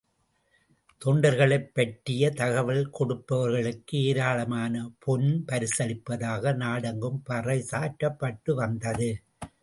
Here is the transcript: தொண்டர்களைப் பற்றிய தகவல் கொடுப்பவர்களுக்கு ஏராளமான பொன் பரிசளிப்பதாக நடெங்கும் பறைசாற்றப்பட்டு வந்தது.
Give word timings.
தொண்டர்களைப் 1.01 1.73
பற்றிய 1.73 2.29
தகவல் 2.29 2.89
கொடுப்பவர்களுக்கு 2.99 3.91
ஏராளமான 3.91 4.91
பொன் 4.99 5.43
பரிசளிப்பதாக 5.47 6.55
நடெங்கும் 6.55 7.23
பறைசாற்றப்பட்டு 7.29 8.53
வந்தது. 8.53 9.09